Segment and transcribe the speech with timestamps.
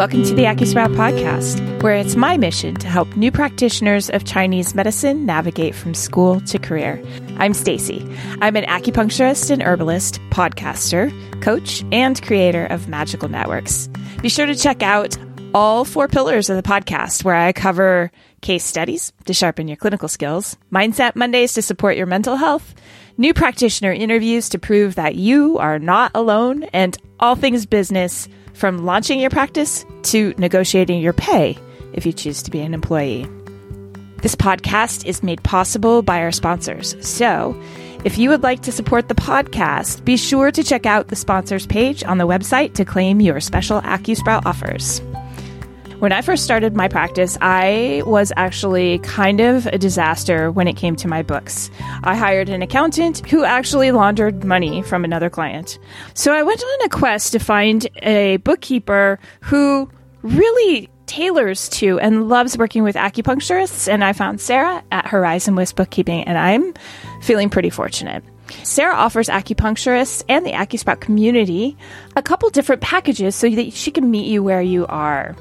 [0.00, 4.74] Welcome to the AcuSprout podcast, where it's my mission to help new practitioners of Chinese
[4.74, 7.04] medicine navigate from school to career.
[7.36, 8.00] I'm Stacy.
[8.40, 13.90] I'm an acupuncturist and herbalist, podcaster, coach, and creator of Magical Networks.
[14.22, 15.18] Be sure to check out
[15.52, 20.08] all four pillars of the podcast, where I cover case studies to sharpen your clinical
[20.08, 22.74] skills, mindset Mondays to support your mental health,
[23.18, 28.84] new practitioner interviews to prove that you are not alone, and all things business from
[28.84, 31.56] launching your practice to negotiating your pay
[31.92, 33.26] if you choose to be an employee.
[34.22, 36.94] This podcast is made possible by our sponsors.
[37.06, 37.58] So,
[38.04, 41.66] if you would like to support the podcast, be sure to check out the sponsors
[41.66, 45.02] page on the website to claim your special AcuSprout offers.
[46.00, 50.74] When I first started my practice, I was actually kind of a disaster when it
[50.74, 51.70] came to my books.
[52.04, 55.78] I hired an accountant who actually laundered money from another client.
[56.14, 59.90] So I went on a quest to find a bookkeeper who
[60.22, 63.86] really tailors to and loves working with acupuncturists.
[63.86, 66.72] And I found Sarah at Horizon West Bookkeeping, and I'm
[67.20, 68.24] feeling pretty fortunate.
[68.62, 71.76] Sarah offers acupuncturists and the AcuSprout community
[72.16, 75.36] a couple different packages so that she can meet you where you are.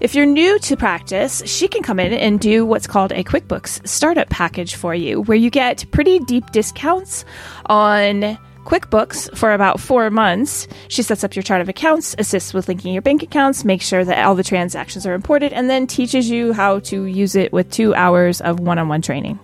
[0.00, 3.86] If you're new to practice, she can come in and do what's called a QuickBooks
[3.86, 7.24] startup package for you, where you get pretty deep discounts
[7.66, 10.66] on QuickBooks for about four months.
[10.88, 14.04] She sets up your chart of accounts, assists with linking your bank accounts, makes sure
[14.04, 17.70] that all the transactions are imported, and then teaches you how to use it with
[17.70, 19.38] two hours of one on one training.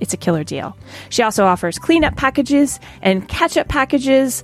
[0.00, 0.76] It's a killer deal.
[1.08, 4.42] She also offers cleanup packages and catch up packages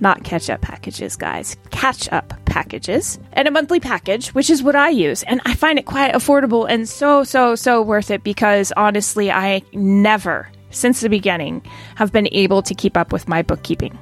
[0.00, 4.74] not catch up packages, guys, catch up packages, and a monthly package, which is what
[4.74, 5.22] I use.
[5.24, 9.62] And I find it quite affordable and so, so, so worth it because honestly, I
[9.72, 11.62] never, since the beginning,
[11.96, 13.98] have been able to keep up with my bookkeeping.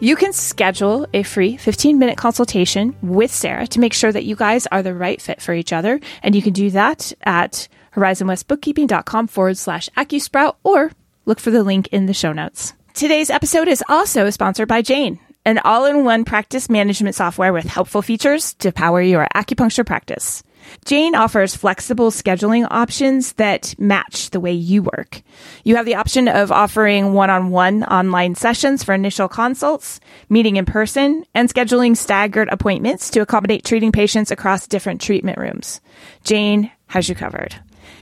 [0.00, 4.36] You can schedule a free 15 minute consultation with Sarah to make sure that you
[4.36, 5.98] guys are the right fit for each other.
[6.22, 10.92] And you can do that at horizonwestbookkeeping.com forward slash AcuSprout or
[11.26, 12.74] look for the link in the show notes.
[12.94, 17.64] Today's episode is also sponsored by Jane, an all in one practice management software with
[17.64, 20.42] helpful features to power your acupuncture practice.
[20.84, 25.22] Jane offers flexible scheduling options that match the way you work.
[25.64, 30.56] You have the option of offering one on one online sessions for initial consults, meeting
[30.56, 35.80] in person, and scheduling staggered appointments to accommodate treating patients across different treatment rooms.
[36.24, 37.54] Jane has you covered.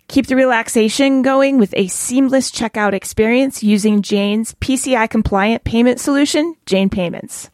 [0.08, 6.54] Keep the relaxation going with a seamless checkout experience using Jane's PCI compliant payment solution,
[6.64, 7.50] Jane Payments.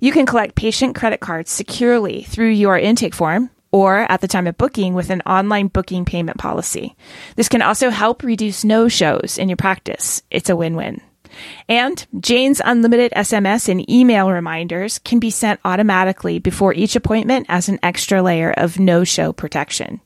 [0.00, 4.46] You can collect patient credit cards securely through your intake form or at the time
[4.46, 6.96] of booking with an online booking payment policy.
[7.36, 10.22] This can also help reduce no shows in your practice.
[10.30, 11.00] It's a win win.
[11.68, 17.68] And Jane's unlimited SMS and email reminders can be sent automatically before each appointment as
[17.68, 20.00] an extra layer of no show protection.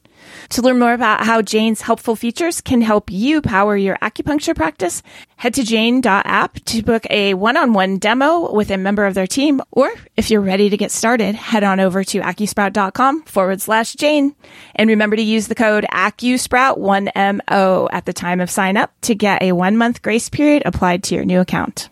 [0.51, 5.03] To learn more about how Jane's helpful features can help you power your acupuncture practice,
[5.37, 9.61] head to jane.app to book a one-on-one demo with a member of their team.
[9.71, 14.35] Or if you're ready to get started, head on over to acusprout.com forward slash Jane.
[14.75, 19.43] And remember to use the code AcuSprout1MO at the time of sign up to get
[19.43, 21.89] a one month grace period applied to your new account.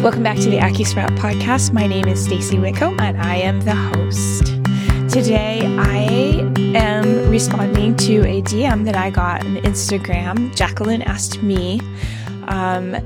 [0.00, 1.72] Welcome back to the AcuSprout podcast.
[1.72, 4.46] My name is Stacy Whitcomb and I am the host.
[5.12, 10.54] Today I am responding to a DM that I got on Instagram.
[10.54, 11.80] Jacqueline asked me
[12.46, 12.96] um,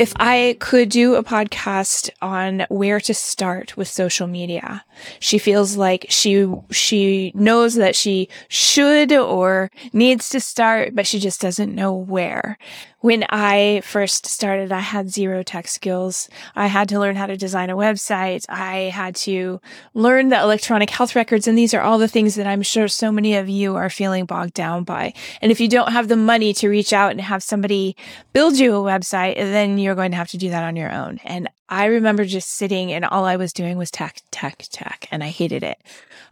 [0.00, 4.82] if I could do a podcast on where to start with social media.
[5.18, 11.18] She feels like she she knows that she should or needs to start, but she
[11.18, 12.56] just doesn't know where
[13.00, 16.28] when I first started, I had zero tech skills.
[16.54, 18.44] I had to learn how to design a website.
[18.48, 19.60] I had to
[19.94, 21.48] learn the electronic health records.
[21.48, 24.26] And these are all the things that I'm sure so many of you are feeling
[24.26, 25.14] bogged down by.
[25.40, 27.96] And if you don't have the money to reach out and have somebody
[28.34, 31.20] build you a website, then you're going to have to do that on your own.
[31.24, 35.22] And I remember just sitting and all I was doing was tech, tech, tech, and
[35.22, 35.78] I hated it.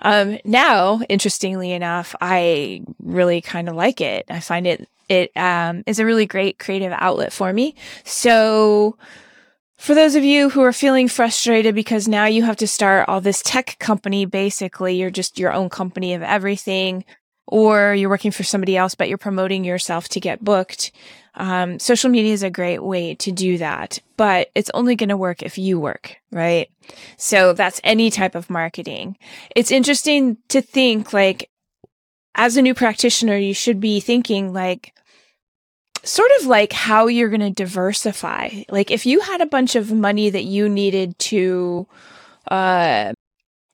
[0.00, 4.26] Um, now, interestingly enough, I really kind of like it.
[4.28, 7.74] I find it it um, is a really great creative outlet for me.
[8.04, 8.96] So,
[9.76, 13.20] for those of you who are feeling frustrated because now you have to start all
[13.20, 17.04] this tech company, basically, you're just your own company of everything,
[17.46, 20.92] or you're working for somebody else, but you're promoting yourself to get booked.
[21.38, 25.16] Um, social media is a great way to do that, but it's only going to
[25.16, 26.68] work if you work, right?
[27.16, 29.16] So that's any type of marketing.
[29.54, 31.48] It's interesting to think like,
[32.34, 34.92] as a new practitioner, you should be thinking like,
[36.04, 38.50] sort of like how you're going to diversify.
[38.68, 41.86] Like if you had a bunch of money that you needed to
[42.50, 43.12] uh,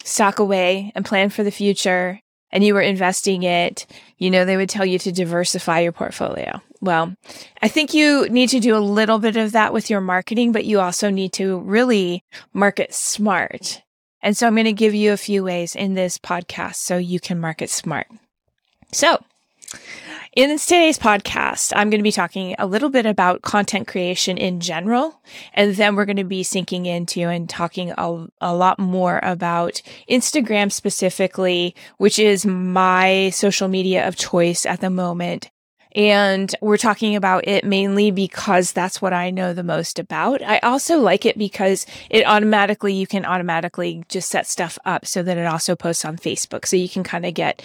[0.05, 2.21] stock away and plan for the future
[2.55, 3.85] and you were investing it,
[4.17, 6.63] you know, they would tell you to diversify your portfolio.
[6.81, 7.15] Well,
[7.61, 10.65] I think you need to do a little bit of that with your marketing, but
[10.65, 12.23] you also need to really
[12.53, 13.83] market smart.
[14.23, 17.19] And so I'm going to give you a few ways in this podcast so you
[17.19, 18.07] can market smart.
[18.93, 19.23] So
[20.33, 24.61] in today's podcast, I'm going to be talking a little bit about content creation in
[24.61, 25.21] general,
[25.53, 29.81] and then we're going to be sinking into and talking a, a lot more about
[30.11, 35.51] Instagram specifically, which is my social media of choice at the moment.
[35.95, 40.43] And we're talking about it mainly because that's what I know the most about.
[40.43, 45.23] I also like it because it automatically, you can automatically just set stuff up so
[45.23, 46.67] that it also posts on Facebook.
[46.67, 47.63] So you can kind of get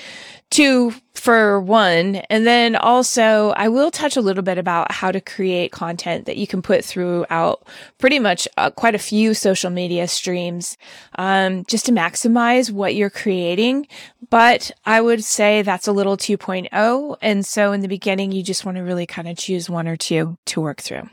[0.49, 2.17] two for one.
[2.29, 6.37] And then also, I will touch a little bit about how to create content that
[6.37, 7.67] you can put throughout
[7.97, 10.77] pretty much uh, quite a few social media streams
[11.15, 13.87] um, just to maximize what you're creating.
[14.29, 17.17] But I would say that's a little 2.0.
[17.21, 19.97] And so in the beginning, you just want to really kind of choose one or
[19.97, 21.09] two to work through.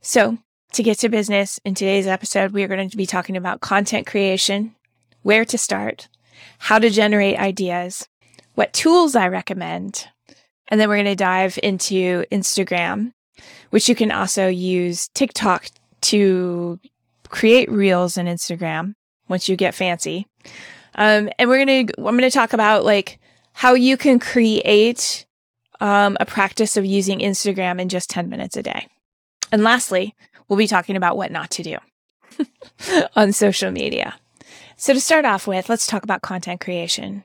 [0.00, 0.38] So
[0.72, 4.06] to get to business, in today's episode, we are going to be talking about content
[4.06, 4.74] creation,
[5.22, 6.08] where to start,
[6.58, 8.08] how to generate ideas,
[8.56, 10.08] what tools I recommend.
[10.68, 13.12] And then we're going to dive into Instagram,
[13.70, 15.66] which you can also use TikTok
[16.02, 16.80] to
[17.28, 18.94] create reels in Instagram
[19.28, 20.26] once you get fancy.
[20.96, 23.20] Um, and we're going to, I'm going to talk about like
[23.52, 25.26] how you can create
[25.80, 28.88] um, a practice of using Instagram in just 10 minutes a day.
[29.52, 30.14] And lastly,
[30.48, 31.76] we'll be talking about what not to do
[33.16, 34.16] on social media.
[34.76, 37.24] So to start off with, let's talk about content creation.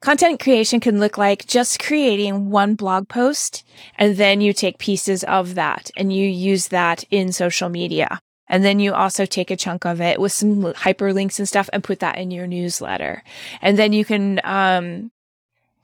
[0.00, 3.64] Content creation can look like just creating one blog post
[3.96, 8.20] and then you take pieces of that and you use that in social media.
[8.48, 11.84] And then you also take a chunk of it with some hyperlinks and stuff and
[11.84, 13.22] put that in your newsletter.
[13.62, 15.12] And then you can, um,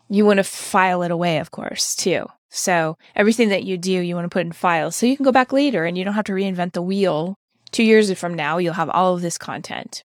[0.09, 2.27] you want to file it away, of course, too.
[2.51, 5.33] So everything that you do, you want to put in files so you can go
[5.33, 7.37] back later and you don't have to reinvent the wheel.
[7.71, 10.03] Two years from now, you'll have all of this content.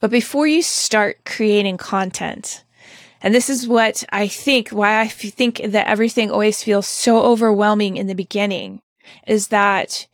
[0.00, 2.64] But before you start creating content,
[3.22, 7.96] and this is what I think, why I think that everything always feels so overwhelming
[7.96, 8.80] in the beginning
[9.26, 10.06] is that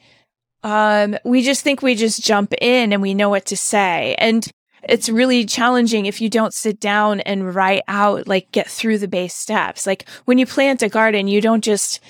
[0.63, 4.15] um, we just think we just jump in and we know what to say.
[4.19, 4.49] And
[4.89, 9.09] it's really challenging if you don't sit down and write out, like get through the
[9.09, 9.87] base steps.
[9.87, 12.01] Like when you plant a garden, you don't just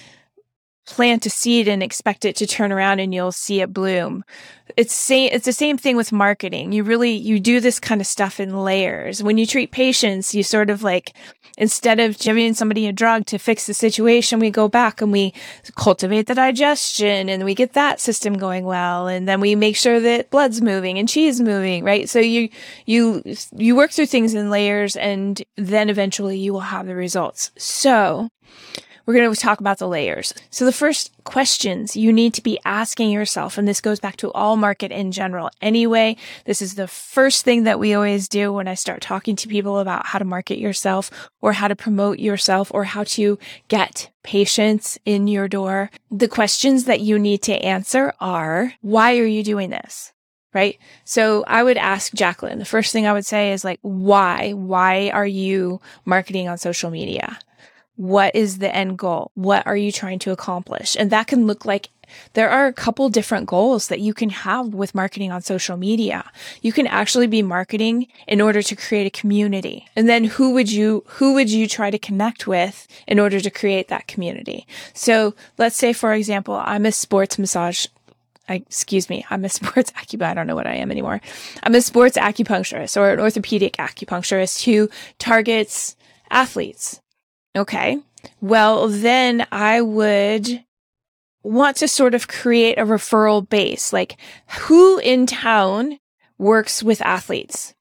[0.86, 4.24] plant a seed and expect it to turn around and you'll see it bloom.
[4.76, 6.72] It's same, it's the same thing with marketing.
[6.72, 9.22] You really, you do this kind of stuff in layers.
[9.22, 11.14] When you treat patients, you sort of like,
[11.56, 15.32] instead of giving somebody a drug to fix the situation, we go back and we
[15.76, 19.06] cultivate the digestion and we get that system going well.
[19.06, 22.08] And then we make sure that blood's moving and qi's moving, right?
[22.08, 22.48] So you,
[22.86, 23.22] you,
[23.56, 27.52] you work through things in layers and then eventually you will have the results.
[27.56, 28.30] So,
[29.06, 30.32] we're going to talk about the layers.
[30.50, 34.32] So the first questions you need to be asking yourself, and this goes back to
[34.32, 36.16] all market in general anyway.
[36.44, 39.78] This is the first thing that we always do when I start talking to people
[39.78, 44.98] about how to market yourself or how to promote yourself or how to get patients
[45.04, 45.90] in your door.
[46.10, 50.12] The questions that you need to answer are, why are you doing this?
[50.54, 50.78] right?
[51.04, 54.52] So I would ask Jacqueline, the first thing I would say is like, why?
[54.52, 57.38] Why are you marketing on social media?
[57.96, 59.30] What is the end goal?
[59.34, 60.96] What are you trying to accomplish?
[60.98, 61.90] And that can look like
[62.34, 66.30] there are a couple different goals that you can have with marketing on social media.
[66.62, 69.86] You can actually be marketing in order to create a community.
[69.96, 73.50] And then who would you, who would you try to connect with in order to
[73.50, 74.66] create that community?
[74.92, 77.86] So let's say, for example, I'm a sports massage
[78.46, 80.22] I, excuse me, I'm a sports acupuncturist.
[80.22, 81.22] I don't know what I am anymore.
[81.62, 85.96] I'm a sports acupuncturist or an orthopedic acupuncturist who targets
[86.30, 87.00] athletes.
[87.56, 87.98] Okay.
[88.40, 90.64] Well, then I would
[91.42, 93.92] want to sort of create a referral base.
[93.92, 94.16] Like
[94.60, 95.98] who in town
[96.38, 97.74] works with athletes?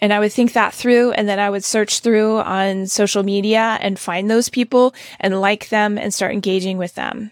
[0.00, 3.78] And I would think that through and then I would search through on social media
[3.80, 7.30] and find those people and like them and start engaging with them.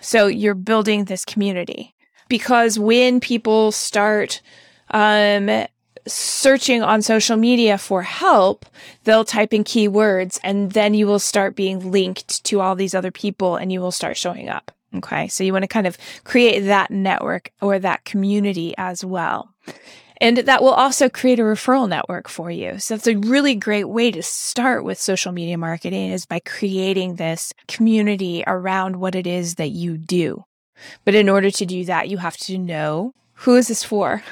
[0.00, 1.94] So you're building this community
[2.28, 4.40] because when people start
[4.90, 5.66] um,
[6.06, 8.66] searching on social media for help,
[9.04, 13.10] they'll type in keywords and then you will start being linked to all these other
[13.10, 14.70] people and you will start showing up.
[14.94, 15.28] Okay.
[15.28, 19.54] So you want to kind of create that network or that community as well.
[20.20, 22.78] And that will also create a referral network for you.
[22.78, 27.16] So that's a really great way to start with social media marketing is by creating
[27.16, 30.44] this community around what it is that you do.
[31.04, 34.22] But in order to do that, you have to know who is this for?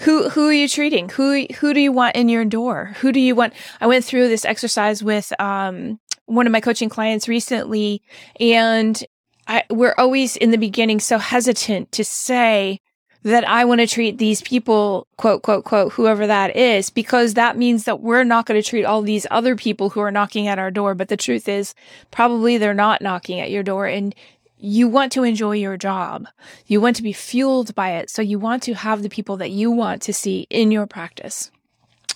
[0.00, 1.08] Who who are you treating?
[1.10, 2.96] Who who do you want in your door?
[3.00, 3.54] Who do you want?
[3.80, 8.02] I went through this exercise with um one of my coaching clients recently
[8.40, 9.02] and
[9.48, 12.80] I, we're always in the beginning so hesitant to say
[13.22, 17.56] that I want to treat these people, quote, quote, quote, whoever that is, because that
[17.56, 20.60] means that we're not going to treat all these other people who are knocking at
[20.60, 20.94] our door.
[20.94, 21.74] But the truth is,
[22.12, 24.14] probably they're not knocking at your door and
[24.58, 26.26] you want to enjoy your job.
[26.66, 28.10] You want to be fueled by it.
[28.10, 31.50] So you want to have the people that you want to see in your practice.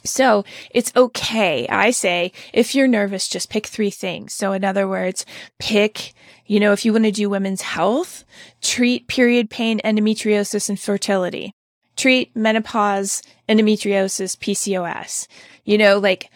[0.05, 1.69] So it's okay.
[1.69, 4.35] I say if you're nervous, just pick three things.
[4.35, 5.27] So in other words,
[5.59, 6.15] pick,
[6.47, 8.25] you know, if you want to do women's health,
[8.63, 11.53] treat period pain, endometriosis, and fertility.
[11.97, 15.27] Treat menopause, endometriosis, PCOS.
[15.65, 16.31] You know, like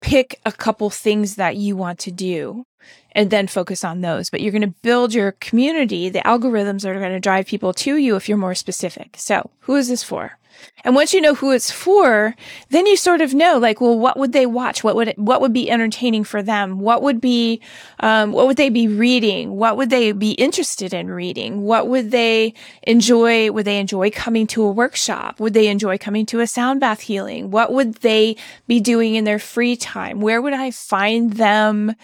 [0.00, 2.64] pick a couple things that you want to do
[3.12, 4.30] and then focus on those.
[4.30, 6.08] But you're going to build your community.
[6.08, 9.16] The algorithms are going to drive people to you if you're more specific.
[9.18, 10.38] So who is this for?
[10.84, 12.34] And once you know who it's for,
[12.70, 14.82] then you sort of know, like, well, what would they watch?
[14.82, 16.80] What would what would be entertaining for them?
[16.80, 17.60] What would be,
[18.00, 19.56] um, what would they be reading?
[19.56, 21.62] What would they be interested in reading?
[21.62, 23.50] What would they enjoy?
[23.50, 25.40] Would they enjoy coming to a workshop?
[25.40, 27.50] Would they enjoy coming to a sound bath healing?
[27.50, 30.20] What would they be doing in their free time?
[30.20, 31.94] Where would I find them?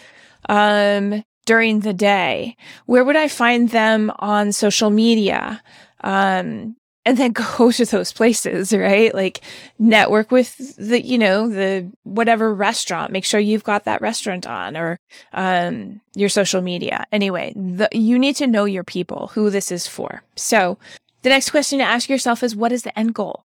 [0.48, 2.56] Um, during the day?
[2.86, 5.62] Where would I find them on social media?
[6.02, 9.14] Um, and then go to those places, right?
[9.14, 9.40] Like
[9.78, 13.12] network with the, you know, the whatever restaurant.
[13.12, 14.98] Make sure you've got that restaurant on or
[15.32, 17.04] um, your social media.
[17.12, 20.22] Anyway, the, you need to know your people, who this is for.
[20.36, 20.78] So
[21.22, 23.44] the next question to ask yourself is what is the end goal?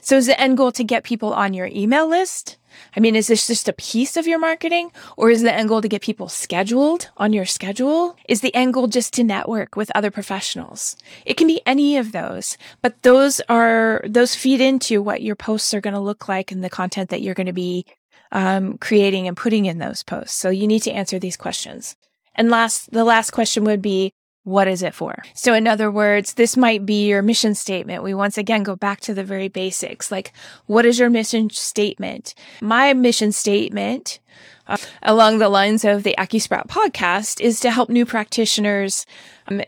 [0.00, 2.58] So is the end goal to get people on your email list?
[2.96, 5.82] I mean, is this just a piece of your marketing or is the end goal
[5.82, 8.16] to get people scheduled on your schedule?
[8.28, 10.96] Is the end goal just to network with other professionals?
[11.26, 15.74] It can be any of those, but those are, those feed into what your posts
[15.74, 17.84] are going to look like and the content that you're going to be
[18.30, 20.36] um, creating and putting in those posts.
[20.36, 21.96] So you need to answer these questions.
[22.34, 25.22] And last, the last question would be, what is it for?
[25.34, 28.02] So, in other words, this might be your mission statement.
[28.02, 30.10] We once again go back to the very basics.
[30.10, 30.32] Like,
[30.66, 32.34] what is your mission statement?
[32.60, 34.18] My mission statement,
[34.66, 39.06] uh, along the lines of the AcuSprout podcast, is to help new practitioners
[39.48, 39.62] um,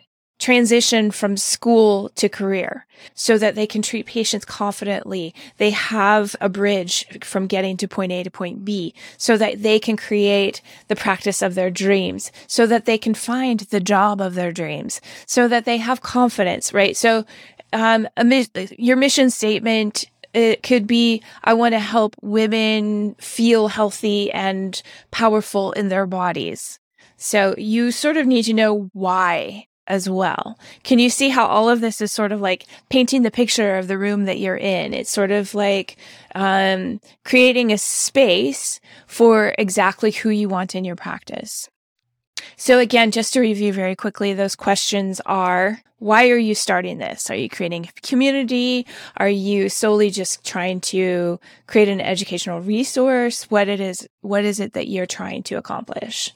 [0.45, 5.35] transition from school to career so that they can treat patients confidently.
[5.57, 9.79] They have a bridge from getting to point A to point B so that they
[9.79, 14.35] can create the practice of their dreams, so that they can find the job of
[14.35, 16.95] their dreams, so that they have confidence, right?
[16.95, 17.25] So,
[17.73, 18.07] um,
[18.79, 25.73] your mission statement it could be I want to help women feel healthy and powerful
[25.73, 26.79] in their bodies.
[27.17, 30.59] So you sort of need to know why as well.
[30.83, 33.89] Can you see how all of this is sort of like painting the picture of
[33.89, 34.95] the room that you're in?
[34.95, 35.97] It's sort of like
[36.35, 41.69] um, creating a space for exactly who you want in your practice.
[42.57, 47.31] So again, just to review very quickly, those questions are, why are you starting this?
[47.31, 48.87] Are you creating a community?
[49.17, 53.45] Are you solely just trying to create an educational resource?
[53.51, 56.33] What it is, what is it that you're trying to accomplish?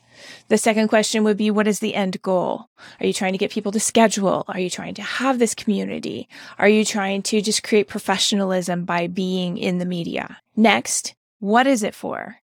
[0.49, 2.67] The second question would be, what is the end goal?
[3.01, 4.45] Are you trying to get people to schedule?
[4.49, 6.29] Are you trying to have this community?
[6.59, 10.39] Are you trying to just create professionalism by being in the media?
[10.57, 12.37] Next, what is it for?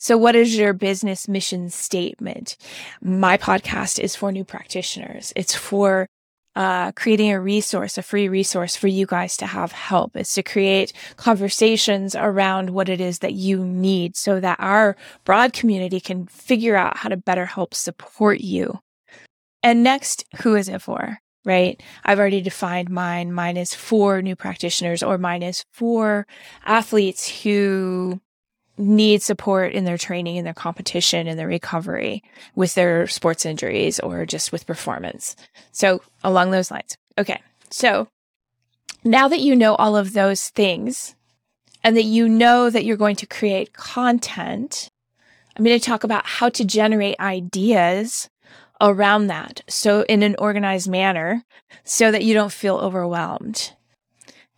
[0.00, 2.56] So what is your business mission statement?
[3.02, 5.32] My podcast is for new practitioners.
[5.34, 6.06] It's for
[6.58, 10.16] uh, creating a resource, a free resource for you guys to have help.
[10.16, 15.52] It's to create conversations around what it is that you need so that our broad
[15.52, 18.80] community can figure out how to better help support you.
[19.62, 21.20] And next, who is it for?
[21.44, 21.80] Right?
[22.04, 23.32] I've already defined mine.
[23.32, 26.26] Mine is for new practitioners or mine is for
[26.66, 28.20] athletes who
[28.78, 32.22] need support in their training, in their competition, in their recovery
[32.54, 35.36] with their sports injuries or just with performance.
[35.72, 36.96] So along those lines.
[37.18, 37.42] Okay.
[37.70, 38.08] So
[39.04, 41.14] now that you know all of those things
[41.82, 44.90] and that you know that you're going to create content,
[45.56, 48.30] I'm going to talk about how to generate ideas
[48.80, 49.62] around that.
[49.68, 51.44] So in an organized manner
[51.84, 53.72] so that you don't feel overwhelmed.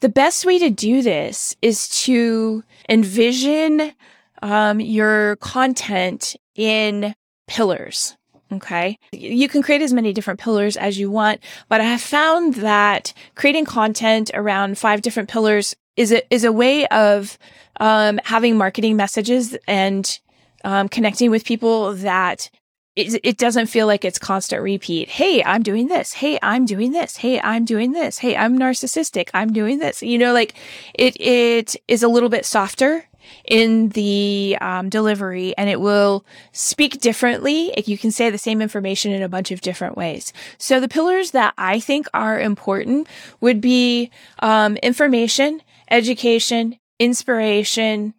[0.00, 3.92] The best way to do this is to envision
[4.42, 7.14] um, your content in
[7.46, 8.16] pillars.
[8.52, 8.98] Okay.
[9.12, 13.12] You can create as many different pillars as you want, but I have found that
[13.36, 17.38] creating content around five different pillars is a, is a way of
[17.78, 20.18] um, having marketing messages and
[20.64, 22.50] um, connecting with people that
[22.96, 25.08] it, it doesn't feel like it's constant repeat.
[25.08, 26.12] Hey, I'm doing this.
[26.12, 27.16] Hey, I'm doing this.
[27.16, 28.18] Hey, I'm doing this.
[28.18, 29.30] Hey, I'm narcissistic.
[29.32, 30.02] I'm doing this.
[30.02, 30.54] You know, like
[30.94, 33.06] it, it is a little bit softer
[33.44, 37.72] in the um, delivery and it will speak differently.
[37.86, 40.32] You can say the same information in a bunch of different ways.
[40.58, 43.08] So the pillars that I think are important
[43.40, 44.10] would be
[44.40, 48.14] um, information, education, inspiration,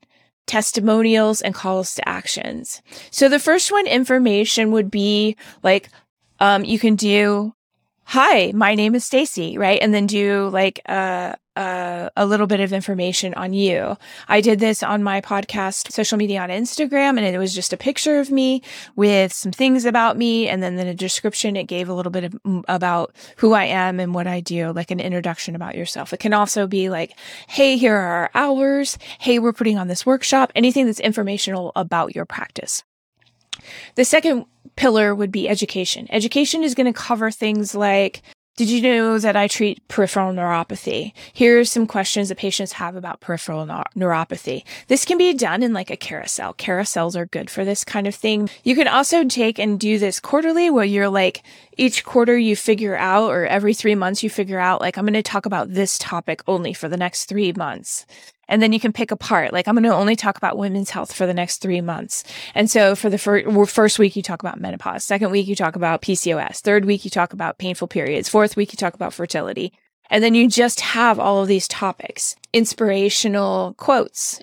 [0.48, 2.82] testimonials, and calls to actions.
[3.12, 5.90] So the first one, information, would be like
[6.40, 7.54] um, you can do
[8.04, 9.80] hi, my name is Stacy, right?
[9.82, 13.96] And then do like a, a, a, little bit of information on you.
[14.28, 17.78] I did this on my podcast, social media on Instagram, and it was just a
[17.78, 18.62] picture of me
[18.96, 20.48] with some things about me.
[20.48, 23.66] And then in a description, it gave a little bit of mm, about who I
[23.66, 26.12] am and what I do, like an introduction about yourself.
[26.14, 27.18] It can also be like,
[27.48, 28.98] Hey, here are our hours.
[29.20, 32.84] Hey, we're putting on this workshop, anything that's informational about your practice.
[33.96, 36.08] The second pillar would be education.
[36.10, 38.22] Education is going to cover things like
[38.58, 41.14] did you know that I treat peripheral neuropathy?
[41.32, 44.64] Here are some questions that patients have about peripheral neuropathy.
[44.88, 46.54] This can be done in like a carousel.
[46.56, 48.50] Carousels are good for this kind of thing.
[48.64, 51.44] You can also take and do this quarterly where you're like,
[51.82, 55.14] each quarter you figure out, or every three months you figure out, like, I'm going
[55.14, 58.06] to talk about this topic only for the next three months.
[58.48, 61.12] And then you can pick apart, like, I'm going to only talk about women's health
[61.12, 62.24] for the next three months.
[62.54, 65.04] And so for the fir- first week, you talk about menopause.
[65.04, 66.60] Second week, you talk about PCOS.
[66.60, 68.30] Third week, you talk about painful periods.
[68.30, 69.74] Fourth week, you talk about fertility.
[70.12, 74.40] And then you just have all of these topics, inspirational quotes.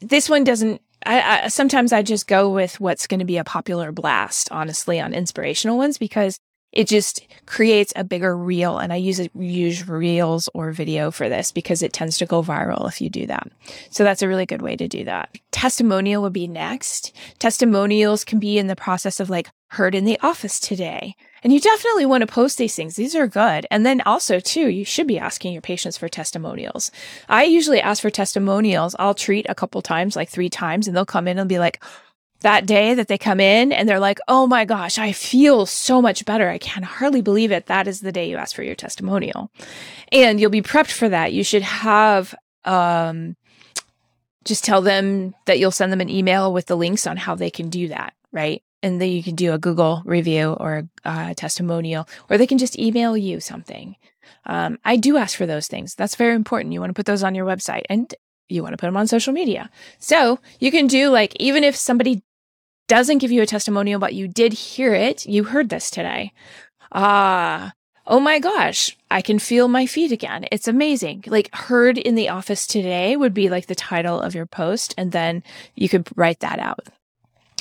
[0.00, 3.44] This one doesn't I, I, sometimes I just go with what's going to be a
[3.44, 6.38] popular blast, honestly, on inspirational ones because
[6.72, 8.78] it just creates a bigger reel.
[8.78, 12.42] And I use it, use reels or video for this because it tends to go
[12.42, 13.50] viral if you do that.
[13.90, 15.36] So that's a really good way to do that.
[15.50, 17.14] Testimonial would be next.
[17.38, 21.14] Testimonials can be in the process of like heard in the office today.
[21.42, 22.96] And you definitely want to post these things.
[22.96, 23.66] These are good.
[23.70, 26.90] And then also too, you should be asking your patients for testimonials.
[27.28, 28.94] I usually ask for testimonials.
[28.98, 31.82] I'll treat a couple times, like three times, and they'll come in and be like,
[32.40, 36.00] that day that they come in and they're like, oh my gosh, I feel so
[36.00, 36.48] much better.
[36.48, 37.66] I can hardly believe it.
[37.66, 39.50] That is the day you ask for your testimonial.
[40.10, 41.32] And you'll be prepped for that.
[41.32, 43.36] You should have, um,
[44.44, 47.50] just tell them that you'll send them an email with the links on how they
[47.50, 48.62] can do that, right?
[48.82, 52.78] And then you can do a Google review or a testimonial, or they can just
[52.78, 53.96] email you something.
[54.46, 55.94] Um, I do ask for those things.
[55.94, 56.72] That's very important.
[56.72, 58.12] You want to put those on your website and
[58.48, 59.68] you want to put them on social media.
[59.98, 62.22] So you can do like, even if somebody
[62.90, 65.24] doesn't give you a testimonial, but you did hear it.
[65.24, 66.32] You heard this today.
[66.90, 67.72] Ah,
[68.08, 70.44] oh my gosh, I can feel my feet again.
[70.50, 71.22] It's amazing.
[71.28, 74.92] Like heard in the office today would be like the title of your post.
[74.98, 75.44] And then
[75.76, 76.88] you could write that out.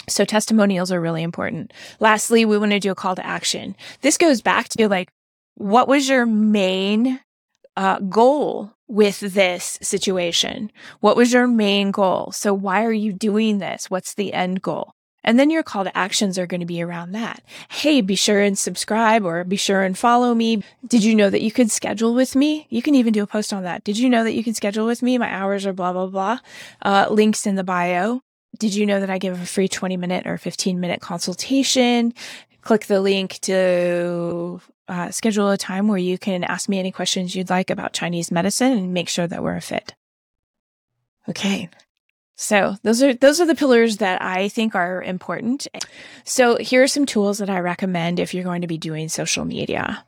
[0.07, 1.73] So testimonials are really important.
[1.99, 3.75] Lastly, we want to do a call to action.
[4.01, 5.09] This goes back to like,
[5.53, 7.19] what was your main
[7.77, 10.71] uh, goal with this situation?
[11.01, 12.31] What was your main goal?
[12.31, 13.91] So why are you doing this?
[13.91, 14.95] What's the end goal?
[15.23, 17.43] And then your call to actions are going to be around that.
[17.69, 20.63] Hey, be sure and subscribe or be sure and follow me.
[20.87, 22.67] Did you know that you could schedule with me?
[22.69, 23.83] You can even do a post on that.
[23.83, 25.17] Did you know that you can schedule with me?
[25.17, 26.39] My hours are blah, blah, blah.
[26.81, 28.21] Uh, links in the bio.
[28.57, 32.13] Did you know that I give a free 20 minute or 15 minute consultation?
[32.61, 37.35] Click the link to uh, schedule a time where you can ask me any questions
[37.35, 39.95] you'd like about Chinese medicine and make sure that we're a fit.
[41.27, 41.69] Okay.
[42.41, 45.67] So those are those are the pillars that I think are important.
[46.23, 49.43] So here are some tools that I recommend if you're going to be doing social
[49.43, 50.05] media.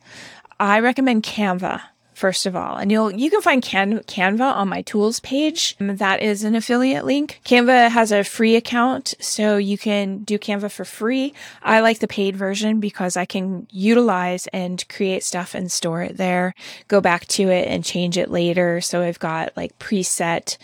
[0.58, 1.82] I recommend Canva
[2.14, 5.76] first of all, and you'll you can find Can- Canva on my tools page.
[5.82, 7.42] Um, that is an affiliate link.
[7.44, 11.34] Canva has a free account, so you can do Canva for free.
[11.62, 16.16] I like the paid version because I can utilize and create stuff and store it
[16.16, 16.54] there,
[16.88, 18.80] go back to it and change it later.
[18.80, 20.58] So I've got like preset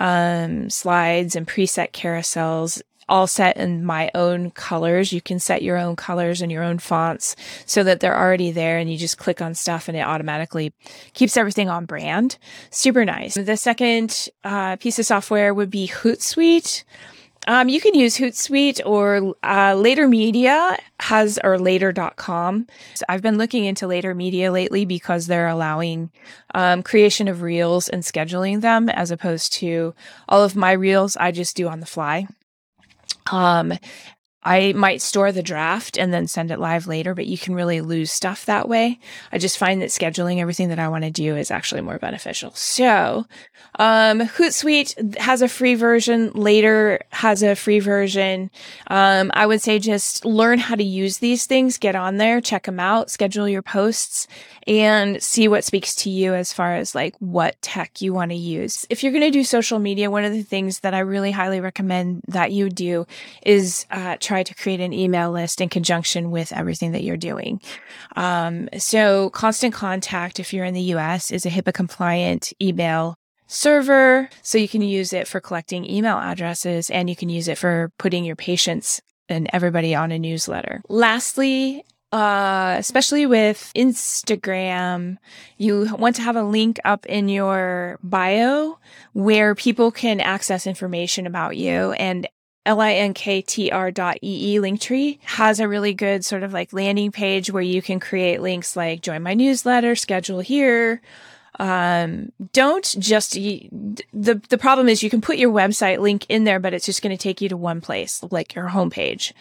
[0.00, 5.12] um, slides and preset carousels all set in my own colors.
[5.12, 7.34] You can set your own colors and your own fonts
[7.66, 10.72] so that they're already there and you just click on stuff and it automatically
[11.12, 12.38] keeps everything on brand.
[12.70, 13.34] Super nice.
[13.34, 16.84] The second uh, piece of software would be Hootsuite.
[17.46, 22.66] Um, you can use Hootsuite or uh, Later Media has or later.com.
[22.94, 26.10] So I've been looking into Later Media lately because they're allowing
[26.54, 29.94] um, creation of reels and scheduling them as opposed to
[30.28, 32.26] all of my reels I just do on the fly.
[33.30, 33.72] Um,
[34.42, 37.80] I might store the draft and then send it live later, but you can really
[37.80, 38.98] lose stuff that way.
[39.32, 42.52] I just find that scheduling everything that I want to do is actually more beneficial.
[42.54, 43.26] So,
[43.78, 46.30] um, Hootsuite has a free version.
[46.32, 48.50] Later has a free version.
[48.86, 52.64] Um, I would say just learn how to use these things, get on there, check
[52.64, 54.26] them out, schedule your posts
[54.66, 58.36] and see what speaks to you as far as like what tech you want to
[58.36, 58.86] use.
[58.88, 61.60] If you're going to do social media, one of the things that I really highly
[61.60, 63.06] recommend that you do
[63.42, 67.60] is, uh, try to create an email list in conjunction with everything that you're doing.
[68.14, 73.16] Um, so constant contact, if you're in the US, is a HIPAA compliant email
[73.48, 74.28] server.
[74.42, 77.90] So you can use it for collecting email addresses and you can use it for
[77.98, 80.80] putting your patients and everybody on a newsletter.
[80.88, 85.16] Lastly, uh, especially with Instagram,
[85.58, 88.78] you want to have a link up in your bio
[89.12, 92.28] where people can access information about you and
[92.66, 97.80] linktr dot ee linktree has a really good sort of like landing page where you
[97.80, 101.00] can create links like join my newsletter, schedule here.
[101.60, 106.58] Um, don't just the the problem is you can put your website link in there,
[106.58, 109.32] but it's just going to take you to one place, like your homepage.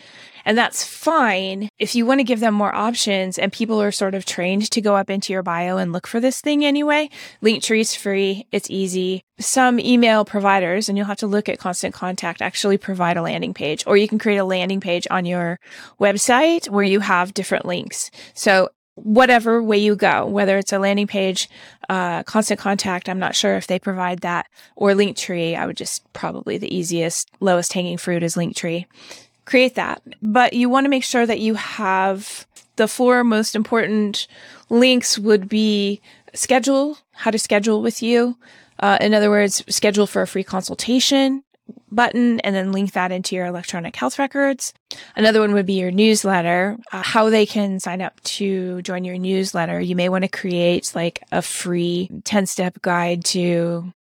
[0.43, 4.15] And that's fine if you want to give them more options and people are sort
[4.15, 7.10] of trained to go up into your bio and look for this thing anyway.
[7.41, 8.45] Linktree is free.
[8.51, 9.21] It's easy.
[9.39, 13.53] Some email providers, and you'll have to look at constant contact, actually provide a landing
[13.53, 15.60] page or you can create a landing page on your
[15.99, 18.12] website where you have different links.
[18.34, 18.69] So
[19.03, 21.49] whatever way you go, whether it's a landing page,
[21.89, 25.57] uh, constant contact, I'm not sure if they provide that, or Linktree.
[25.57, 28.85] I would just probably the easiest, lowest hanging fruit is Linktree
[29.49, 30.01] create that.
[30.21, 34.27] But you want to make sure that you have the four most important
[34.69, 36.01] links would be
[36.33, 38.38] schedule, how to schedule with you.
[38.79, 41.43] Uh, in other words, schedule for a free consultation
[41.91, 44.73] button and then link that into your electronic health records.
[45.15, 49.17] Another one would be your newsletter, uh, how they can sign up to join your
[49.17, 49.79] newsletter.
[49.79, 53.93] You may want to create like a free 10 step guide to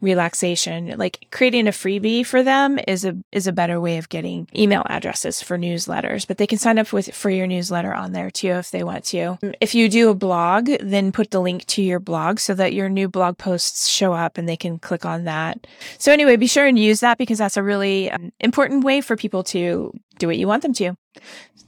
[0.00, 4.48] relaxation like creating a freebie for them is a is a better way of getting
[4.56, 8.30] email addresses for newsletters but they can sign up with for your newsletter on there
[8.30, 11.82] too if they want to if you do a blog then put the link to
[11.82, 15.24] your blog so that your new blog posts show up and they can click on
[15.24, 15.66] that
[15.98, 19.16] so anyway be sure and use that because that's a really um, important way for
[19.16, 20.94] people to do what you want them to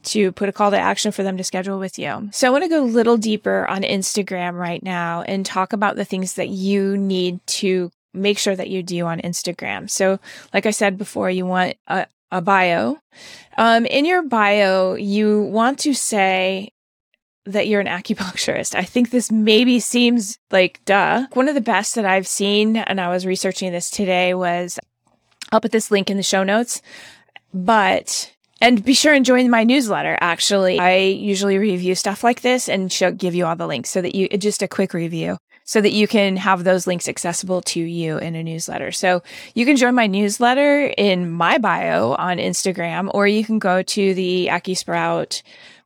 [0.03, 2.29] to put a call to action for them to schedule with you.
[2.31, 5.95] So I want to go a little deeper on Instagram right now and talk about
[5.95, 9.89] the things that you need to make sure that you do on Instagram.
[9.89, 10.19] So,
[10.53, 12.99] like I said before, you want a, a bio.
[13.57, 16.71] Um, in your bio, you want to say
[17.45, 18.75] that you're an acupuncturist.
[18.75, 21.27] I think this maybe seems like duh.
[21.33, 24.79] One of the best that I've seen, and I was researching this today, was
[25.51, 26.81] I'll put this link in the show notes.
[27.53, 30.17] But and be sure and join my newsletter.
[30.21, 34.01] Actually, I usually review stuff like this and show, give you all the links so
[34.01, 37.79] that you just a quick review so that you can have those links accessible to
[37.79, 38.91] you in a newsletter.
[38.91, 39.23] So
[39.53, 44.13] you can join my newsletter in my bio on Instagram, or you can go to
[44.13, 45.41] the AcuSprout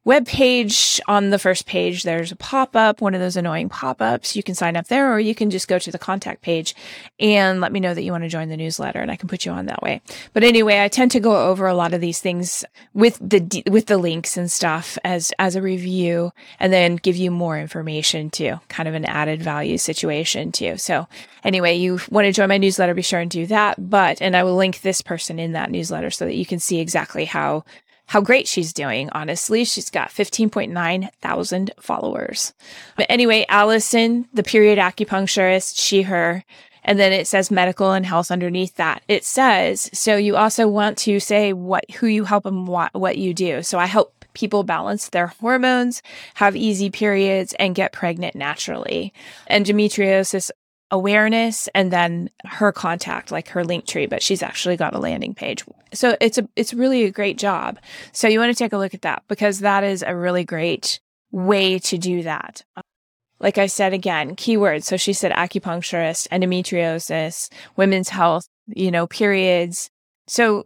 [0.08, 4.38] web page on the first page there's a pop-up one of those annoying pop-ups.
[4.38, 6.74] You can sign up there or you can just go to the contact page
[7.20, 9.46] and let me know that you want to join the newsletter and i can put
[9.46, 10.02] you on that way.
[10.32, 13.88] But anyway i tend to go over a lot of these things with the with
[13.88, 18.62] the links and stuff as as a review and then give you more information too
[18.70, 20.78] kind of an added value situation too.
[20.78, 21.06] So
[21.43, 24.43] anyway you want to join my newsletter be sure and do that but and i
[24.43, 27.63] will link this person in that newsletter so that you can see exactly how
[28.08, 29.63] how great she's doing, honestly.
[29.63, 32.54] She's got 15.9 thousand followers.
[32.96, 36.43] But anyway, Allison, the period acupuncturist, she, her,
[36.84, 39.04] and then it says medical and health underneath that.
[39.08, 43.17] It says, so you also want to say what, who you help and what, what
[43.17, 43.62] you do.
[43.62, 46.02] So I help people balance their hormones,
[46.36, 49.13] have easy periods, and get pregnant naturally.
[49.50, 50.50] Endometriosis
[50.91, 55.34] awareness and then her contact, like her link tree but she's actually got a landing
[55.34, 55.63] page.
[55.93, 57.80] So it's a, it's really a great job.
[58.12, 61.00] So you want to take a look at that because that is a really great
[61.32, 62.63] way to do that.
[63.39, 64.84] Like I said again, keywords.
[64.84, 69.89] So she said acupuncturist, endometriosis, women's health, you know, periods.
[70.28, 70.65] So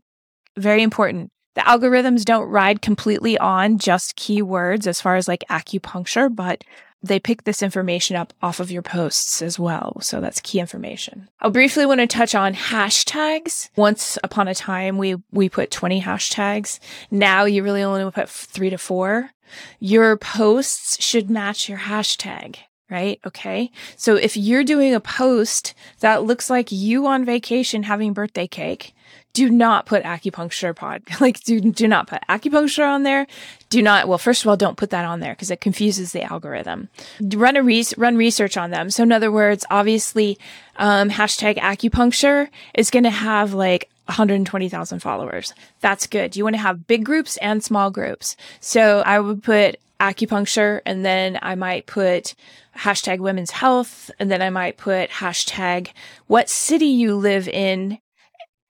[0.58, 1.32] very important.
[1.56, 6.64] The algorithms don't ride completely on just keywords as far as like acupuncture, but
[7.04, 9.98] they pick this information up off of your posts as well.
[10.02, 11.30] So that's key information.
[11.40, 13.70] I'll briefly want to touch on hashtags.
[13.76, 16.80] Once upon a time, we, we put 20 hashtags.
[17.10, 19.32] Now you really only put three to four.
[19.80, 22.58] Your posts should match your hashtag,
[22.90, 23.20] right?
[23.26, 23.72] Okay.
[23.98, 28.94] So if you're doing a post that looks like you on vacation having birthday cake,
[29.34, 31.04] do not put acupuncture pod.
[31.20, 33.28] Like, do, do not put acupuncture on there.
[33.72, 36.24] Do not, well, first of all, don't put that on there because it confuses the
[36.24, 36.90] algorithm.
[37.22, 38.90] Run a re- run research on them.
[38.90, 40.38] So in other words, obviously,
[40.76, 45.54] um, hashtag acupuncture is going to have like 120,000 followers.
[45.80, 46.36] That's good.
[46.36, 48.36] You want to have big groups and small groups.
[48.60, 52.36] So I would put acupuncture and then I might put
[52.78, 55.92] hashtag women's health and then I might put hashtag
[56.28, 58.00] what city you live in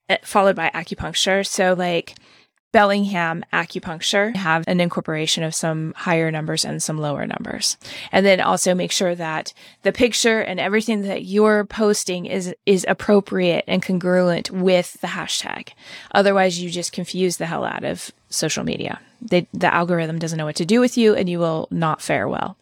[0.08, 1.44] eh, followed by acupuncture.
[1.44, 2.14] So like
[2.72, 7.76] Bellingham acupuncture have an incorporation of some higher numbers and some lower numbers.
[8.10, 12.86] And then also make sure that the picture and everything that you're posting is, is
[12.88, 15.68] appropriate and congruent with the hashtag.
[16.14, 19.00] Otherwise, you just confuse the hell out of social media.
[19.20, 22.26] They, the algorithm doesn't know what to do with you and you will not fare
[22.26, 22.56] well.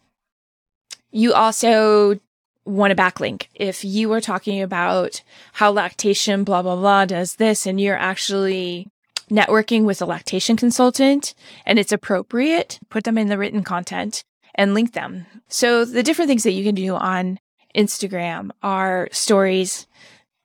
[1.09, 2.19] You also
[2.65, 3.47] want a backlink.
[3.55, 5.21] If you are talking about
[5.53, 8.90] how lactation, blah, blah, blah does this and you're actually
[9.31, 11.33] networking with a lactation consultant
[11.65, 14.23] and it's appropriate, put them in the written content
[14.55, 15.25] and link them.
[15.47, 17.39] So the different things that you can do on
[17.75, 19.87] Instagram are stories.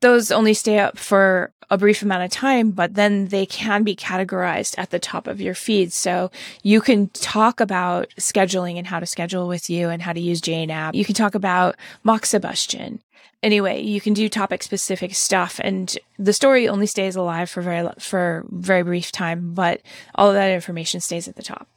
[0.01, 3.97] Those only stay up for a brief amount of time, but then they can be
[3.97, 5.93] categorized at the top of your feed.
[5.93, 6.31] So
[6.63, 10.41] you can talk about scheduling and how to schedule with you and how to use
[10.41, 10.95] Jane app.
[10.95, 13.01] You can talk about moxibustion
[13.43, 17.89] anyway, you can do topic specific stuff and the story only stays alive for very,
[17.99, 19.81] for very brief time, but
[20.15, 21.69] all of that information stays at the top.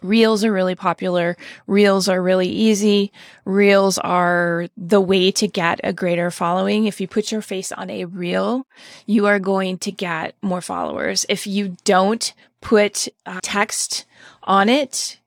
[0.00, 1.36] Reels are really popular.
[1.66, 3.12] Reels are really easy.
[3.44, 6.86] Reels are the way to get a greater following.
[6.86, 8.66] If you put your face on a reel,
[9.06, 11.26] you are going to get more followers.
[11.28, 14.04] If you don't put uh, text
[14.44, 15.18] on it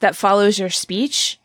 [0.00, 1.38] that follows your speech,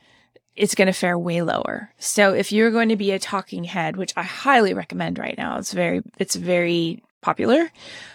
[0.56, 1.92] it's going to fare way lower.
[2.00, 5.58] So if you're going to be a talking head, which I highly recommend right now,
[5.58, 7.72] it's very, it's very popular.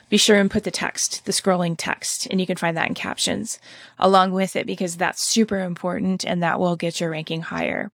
[0.09, 2.95] Be sure and put the text, the scrolling text, and you can find that in
[2.95, 3.59] captions
[3.99, 7.91] along with it because that's super important and that will get your ranking higher.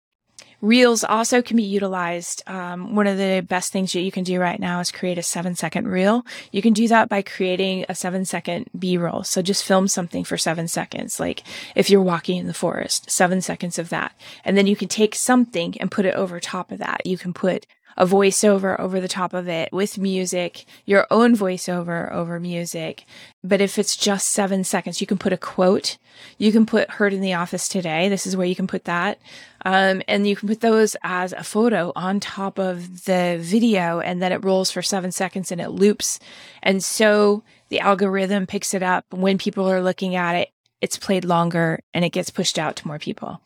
[0.61, 2.43] Reels also can be utilized.
[2.49, 5.23] Um, one of the best things that you can do right now is create a
[5.23, 6.27] seven second reel.
[6.51, 9.23] You can do that by creating a seven second B roll.
[9.23, 11.21] So just film something for seven seconds.
[11.21, 11.45] Like
[11.77, 14.13] if you're walking in the forest, seven seconds of that.
[14.45, 17.03] And then you can take something and put it over top of that.
[17.05, 17.67] You can put
[17.99, 23.05] a voiceover over the top of it with music, your own voiceover over music.
[23.43, 25.99] But if it's just seven seconds, you can put a quote.
[26.39, 28.09] You can put heard in the office today.
[28.09, 29.19] This is where you can put that.
[29.65, 34.23] Um, and you can put those as a photo on top of the video and
[34.23, 36.21] then it rolls for seven seconds and it loops.
[36.63, 40.51] And so the algorithm picks it up when people are looking at it.
[40.81, 43.41] It's played longer and it gets pushed out to more people.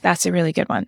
[0.00, 0.86] That's a really good one.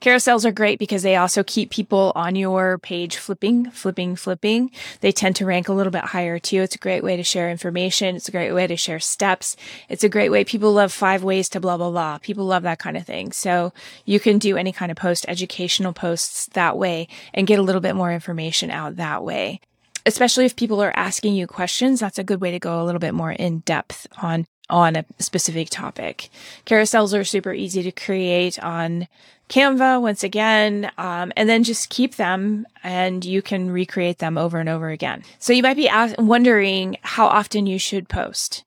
[0.00, 4.70] Carousels are great because they also keep people on your page flipping, flipping, flipping.
[5.00, 6.62] They tend to rank a little bit higher too.
[6.62, 8.16] It's a great way to share information.
[8.16, 9.56] It's a great way to share steps.
[9.88, 10.44] It's a great way.
[10.44, 12.18] People love five ways to blah, blah, blah.
[12.18, 13.32] People love that kind of thing.
[13.32, 13.72] So
[14.04, 17.80] you can do any kind of post, educational posts that way and get a little
[17.80, 19.60] bit more information out that way
[20.06, 23.00] especially if people are asking you questions, that's a good way to go a little
[23.00, 26.30] bit more in depth on on a specific topic.
[26.64, 29.08] Carousels are super easy to create on
[29.48, 34.58] Canva once again, um, and then just keep them and you can recreate them over
[34.58, 35.22] and over again.
[35.38, 38.64] So you might be wondering how often you should post.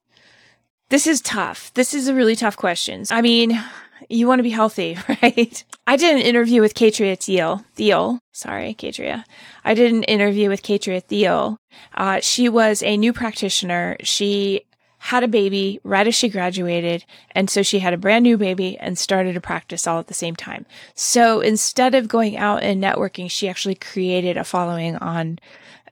[0.89, 1.73] This is tough.
[1.73, 3.03] This is a really tough question.
[3.11, 3.61] I mean,
[4.09, 5.63] you want to be healthy, right?
[5.85, 7.63] I did an interview with Katria Thiel.
[7.75, 9.23] Thiel, sorry, Katria.
[9.65, 11.57] I did an interview with Katria Thiel.
[11.93, 13.97] Uh, she was a new practitioner.
[14.01, 14.65] She
[14.99, 17.05] had a baby right as she graduated.
[17.31, 20.13] And so she had a brand new baby and started a practice all at the
[20.13, 20.65] same time.
[20.93, 25.39] So instead of going out and networking, she actually created a following on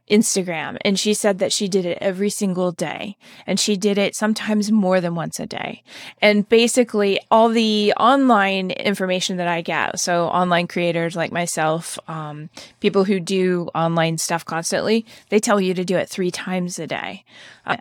[0.10, 0.78] Instagram.
[0.82, 4.72] And she said that she did it every single day and she did it sometimes
[4.72, 5.84] more than once a day.
[6.22, 12.50] And basically all the online information that I get, so online creators like myself, um,
[12.80, 16.88] people who do online stuff constantly, they tell you to do it three times a
[16.88, 17.26] day.
[17.66, 17.78] Uh,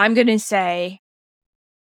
[0.00, 0.98] I'm going to say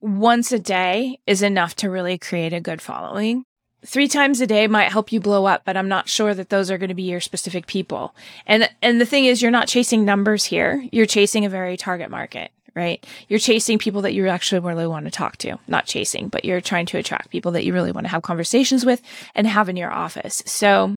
[0.01, 3.43] once a day is enough to really create a good following.
[3.85, 6.71] Three times a day might help you blow up, but I'm not sure that those
[6.71, 8.15] are going to be your specific people.
[8.47, 10.83] And, and the thing is, you're not chasing numbers here.
[10.91, 13.05] You're chasing a very target market, right?
[13.29, 16.59] You're chasing people that you actually really want to talk to, not chasing, but you're
[16.59, 18.99] trying to attract people that you really want to have conversations with
[19.35, 20.41] and have in your office.
[20.47, 20.95] So,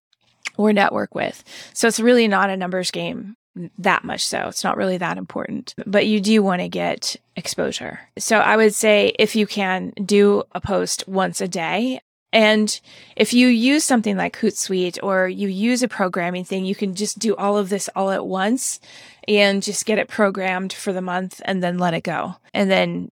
[0.57, 1.45] or network with.
[1.75, 3.37] So it's really not a numbers game
[3.79, 4.49] that much so.
[4.49, 8.01] It's not really that important, but you do want to get exposure.
[8.19, 12.01] So I would say if you can do a post once a day,
[12.33, 12.81] And
[13.17, 17.19] if you use something like Hootsuite or you use a programming thing, you can just
[17.19, 18.79] do all of this all at once
[19.27, 22.37] and just get it programmed for the month and then let it go.
[22.55, 23.11] And then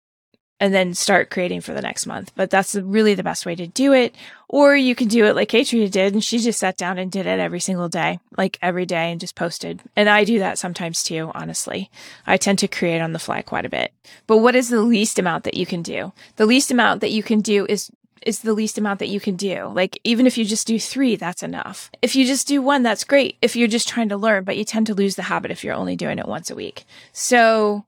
[0.65, 2.33] and then start creating for the next month.
[2.35, 4.15] But that's really the best way to do it.
[4.49, 7.27] Or you can do it like Katria did, and she just sat down and did
[7.27, 9.83] it every single day, like every day, and just posted.
[9.95, 11.91] And I do that sometimes too, honestly.
[12.27, 13.93] I tend to create on the fly quite a bit.
[14.27, 16.15] But what is the least amount that you can do?
[16.37, 17.91] The least amount that you can do is
[18.23, 19.67] is the least amount that you can do.
[19.67, 21.91] Like, even if you just do three, that's enough.
[22.01, 23.37] If you just do one, that's great.
[23.43, 25.75] If you're just trying to learn, but you tend to lose the habit if you're
[25.75, 26.87] only doing it once a week.
[27.13, 27.85] So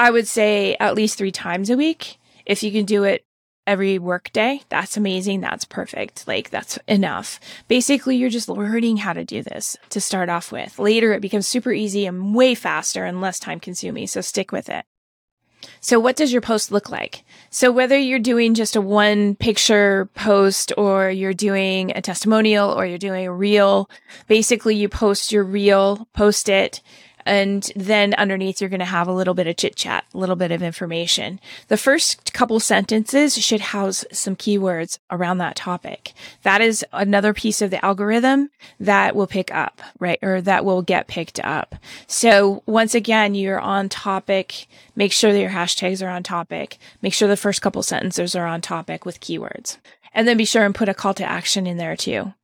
[0.00, 2.16] I would say at least three times a week.
[2.46, 3.22] If you can do it
[3.66, 5.42] every workday, that's amazing.
[5.42, 6.26] That's perfect.
[6.26, 7.38] Like, that's enough.
[7.68, 10.78] Basically, you're just learning how to do this to start off with.
[10.78, 14.06] Later, it becomes super easy and way faster and less time consuming.
[14.06, 14.86] So stick with it.
[15.82, 17.22] So what does your post look like?
[17.50, 22.86] So whether you're doing just a one picture post or you're doing a testimonial or
[22.86, 23.90] you're doing a reel,
[24.28, 26.80] basically you post your reel, post it,
[27.30, 30.34] and then underneath, you're going to have a little bit of chit chat, a little
[30.34, 31.38] bit of information.
[31.68, 36.12] The first couple sentences should house some keywords around that topic.
[36.42, 40.18] That is another piece of the algorithm that will pick up, right?
[40.22, 41.76] Or that will get picked up.
[42.08, 44.66] So once again, you're on topic.
[44.96, 46.78] Make sure that your hashtags are on topic.
[47.00, 49.76] Make sure the first couple sentences are on topic with keywords.
[50.12, 52.34] And then be sure and put a call to action in there too.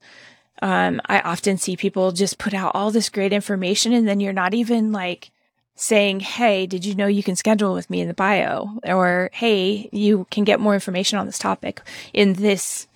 [0.62, 4.32] Um, I often see people just put out all this great information and then you're
[4.32, 5.30] not even like
[5.74, 8.78] saying, Hey, did you know you can schedule with me in the bio?
[8.84, 11.80] Or, Hey, you can get more information on this topic
[12.12, 12.88] in this,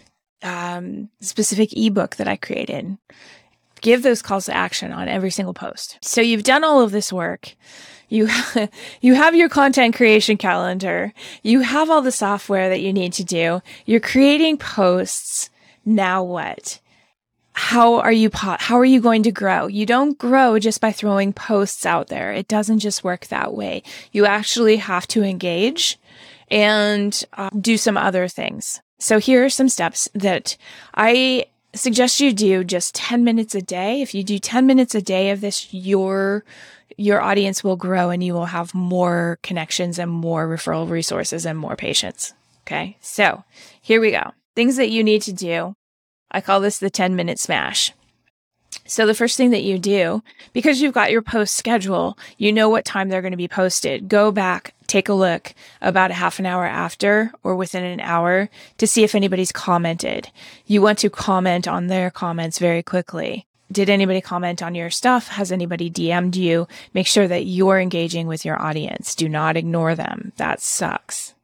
[0.43, 2.97] um, specific ebook that I created.
[3.83, 5.99] Give those calls to action on every single post.
[6.03, 7.55] So you've done all of this work.
[8.09, 8.29] You,
[9.01, 11.13] you have your content creation calendar.
[11.43, 13.63] You have all the software that you need to do.
[13.87, 15.51] You're creating posts.
[15.85, 16.81] Now what?
[17.61, 19.67] How are you how are you going to grow?
[19.67, 22.33] You don't grow just by throwing posts out there.
[22.33, 23.83] It doesn't just work that way.
[24.13, 25.99] You actually have to engage
[26.51, 28.81] and uh, do some other things.
[28.99, 30.57] So here are some steps that
[30.95, 34.01] i suggest you do just 10 minutes a day.
[34.01, 36.45] If you do 10 minutes a day of this your
[36.97, 41.59] your audience will grow and you will have more connections and more referral resources and
[41.59, 42.33] more patients
[42.67, 42.97] okay?
[43.01, 43.45] So
[43.81, 44.33] here we go.
[44.55, 45.75] Things that you need to do
[46.31, 47.93] I call this the 10 minute smash.
[48.87, 52.69] So the first thing that you do, because you've got your post schedule, you know
[52.69, 54.09] what time they're going to be posted.
[54.09, 58.49] Go back, take a look about a half an hour after or within an hour
[58.79, 60.31] to see if anybody's commented.
[60.67, 63.47] You want to comment on their comments very quickly.
[63.73, 65.29] Did anybody comment on your stuff?
[65.29, 66.67] Has anybody DM'd you?
[66.93, 69.15] Make sure that you're engaging with your audience.
[69.15, 70.33] Do not ignore them.
[70.37, 71.35] That sucks.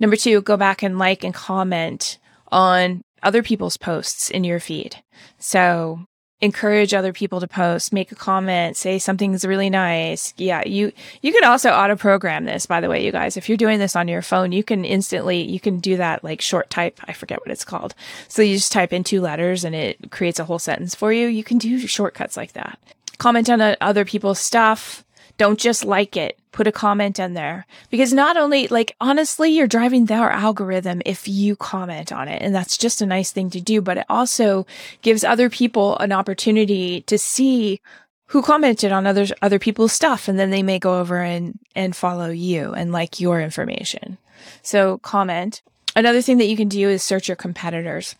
[0.00, 2.18] Number two, go back and like and comment
[2.50, 4.96] on other people's posts in your feed.
[5.38, 6.06] So
[6.42, 10.34] encourage other people to post, make a comment, say something's really nice.
[10.36, 13.36] Yeah, you you can also auto program this by the way, you guys.
[13.36, 16.40] If you're doing this on your phone, you can instantly you can do that like
[16.40, 17.94] short type, I forget what it's called.
[18.28, 21.28] So you just type in two letters and it creates a whole sentence for you.
[21.28, 22.78] You can do shortcuts like that.
[23.18, 25.04] Comment on uh, other people's stuff.
[25.38, 26.38] Don't just like it.
[26.52, 27.66] Put a comment in there.
[27.90, 32.54] Because not only like honestly you're driving their algorithm if you comment on it and
[32.54, 34.66] that's just a nice thing to do but it also
[35.00, 37.80] gives other people an opportunity to see
[38.26, 41.96] who commented on other other people's stuff and then they may go over and and
[41.96, 44.18] follow you and like your information.
[44.62, 45.62] So comment.
[45.94, 48.16] Another thing that you can do is search your competitors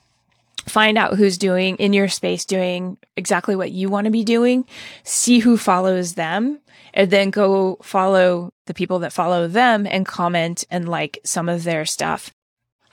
[0.66, 4.64] find out who's doing in your space doing exactly what you want to be doing
[5.02, 6.58] see who follows them
[6.94, 11.64] and then go follow the people that follow them and comment and like some of
[11.64, 12.32] their stuff.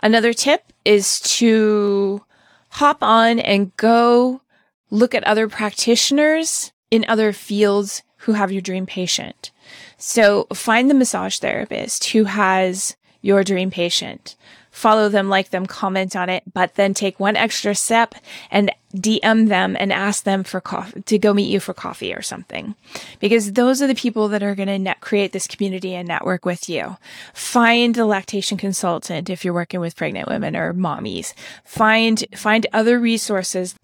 [0.01, 2.23] Another tip is to
[2.69, 4.41] hop on and go
[4.89, 9.51] look at other practitioners in other fields who have your dream patient.
[9.97, 14.35] So find the massage therapist who has your dream patient
[14.79, 18.15] follow them, like them, comment on it, but then take one extra step
[18.49, 22.21] and DM them and ask them for coffee to go meet you for coffee or
[22.21, 22.73] something.
[23.19, 26.45] Because those are the people that are going to net create this community and network
[26.45, 26.95] with you.
[27.33, 31.33] Find a lactation consultant if you're working with pregnant women or mommies.
[31.65, 33.75] Find, find other resources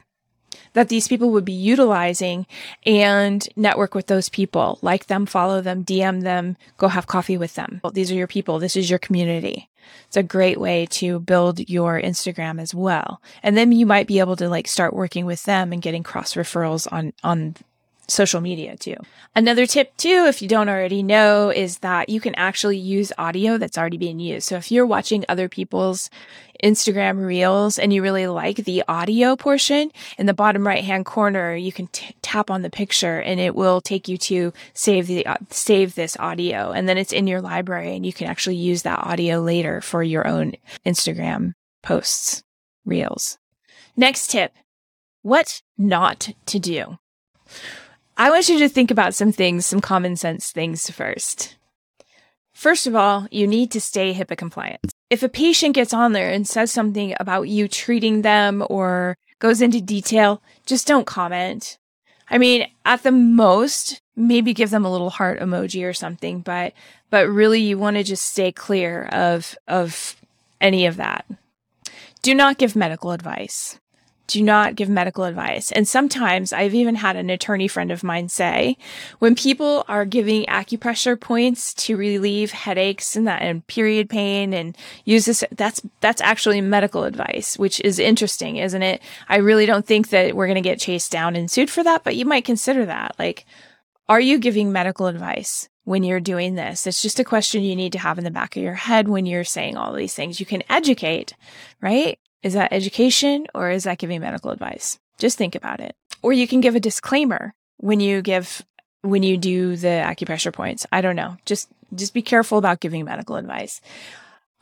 [0.74, 2.46] that these people would be utilizing
[2.86, 7.56] and network with those people, like them, follow them, DM them, go have coffee with
[7.56, 7.82] them.
[7.94, 8.60] These are your people.
[8.60, 9.70] This is your community.
[10.08, 13.22] It's a great way to build your Instagram as well.
[13.44, 16.34] And then you might be able to like start working with them and getting cross
[16.34, 17.56] referrals on, on
[18.08, 18.96] social media too.
[19.36, 23.58] Another tip too, if you don't already know, is that you can actually use audio
[23.58, 24.48] that's already being used.
[24.48, 26.10] So if you're watching other people's
[26.64, 31.56] Instagram reels and you really like the audio portion in the bottom right hand corner,
[31.56, 35.26] you can t- tap on the picture and it will take you to save the,
[35.26, 36.72] uh, save this audio.
[36.72, 40.02] And then it's in your library and you can actually use that audio later for
[40.02, 40.54] your own
[40.86, 41.54] Instagram
[41.84, 42.44] posts,
[42.86, 43.38] reels.
[43.98, 44.54] Next tip.
[45.22, 46.98] What not to do.
[48.18, 51.58] I want you to think about some things, some common sense things first.
[52.54, 54.94] First of all, you need to stay HIPAA compliant.
[55.10, 59.62] If a patient gets on there and says something about you treating them or goes
[59.62, 61.78] into detail, just don't comment.
[62.30, 66.72] I mean, at the most, maybe give them a little heart emoji or something, but
[67.10, 70.16] but really you want to just stay clear of of
[70.62, 71.26] any of that.
[72.22, 73.78] Do not give medical advice
[74.28, 75.72] do not give medical advice.
[75.72, 78.78] And sometimes I've even had an attorney friend of mine say,
[79.20, 84.76] when people are giving acupressure points to relieve headaches and that and period pain and
[85.04, 89.02] use this, that's, that's actually medical advice, which is interesting, isn't it?
[89.30, 92.04] I really don't think that we're going to get chased down and sued for that,
[92.04, 93.16] but you might consider that.
[93.20, 93.46] Like,
[94.10, 95.70] are you giving medical advice?
[95.86, 96.86] when you're doing this.
[96.86, 99.26] It's just a question you need to have in the back of your head when
[99.26, 100.40] you're saying all these things.
[100.40, 101.34] You can educate,
[101.80, 102.20] right?
[102.46, 105.00] Is that education or is that giving medical advice?
[105.18, 105.96] Just think about it.
[106.22, 108.64] Or you can give a disclaimer when you give
[109.02, 110.86] when you do the acupressure points.
[110.92, 111.38] I don't know.
[111.46, 113.82] Just just be careful about giving medical advice.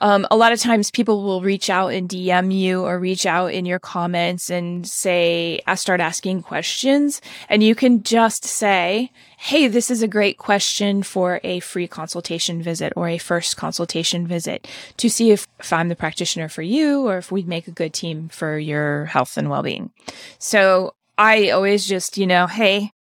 [0.03, 3.53] Um, a lot of times people will reach out and DM you or reach out
[3.53, 7.21] in your comments and say, I start asking questions.
[7.47, 12.61] And you can just say, Hey, this is a great question for a free consultation
[12.61, 17.07] visit or a first consultation visit to see if, if I'm the practitioner for you
[17.07, 19.89] or if we'd make a good team for your health and well being.
[20.37, 22.91] So I always just, you know, Hey,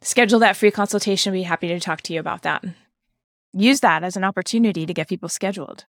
[0.00, 1.34] schedule that free consultation.
[1.34, 2.64] Be happy to talk to you about that.
[3.52, 5.84] Use that as an opportunity to get people scheduled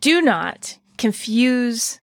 [0.00, 2.00] do not confuse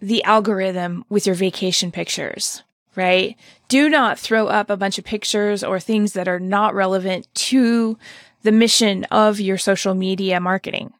[0.00, 2.62] the algorithm with your vacation pictures,
[2.96, 3.36] right?
[3.68, 7.96] Do not throw up a bunch of pictures or things that are not relevant to
[8.42, 10.92] the mission of your social media marketing.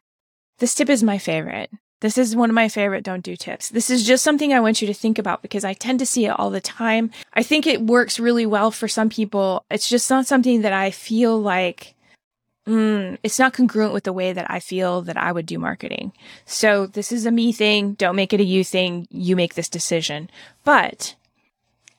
[0.59, 1.69] This tip is my favorite.
[1.99, 3.69] This is one of my favorite don't do tips.
[3.69, 6.25] This is just something I want you to think about because I tend to see
[6.25, 7.11] it all the time.
[7.33, 9.65] I think it works really well for some people.
[9.69, 11.95] It's just not something that I feel like
[12.67, 16.13] mm, it's not congruent with the way that I feel that I would do marketing.
[16.45, 17.93] So this is a me thing.
[17.93, 19.07] Don't make it a you thing.
[19.09, 20.29] You make this decision.
[20.63, 21.15] But